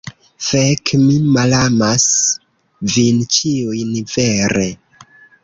Fek, 0.43 0.91
mi 1.01 1.17
malamas 1.35 2.07
vin 2.95 3.21
ĉiujn! 3.37 3.95
Vere! 4.17 4.69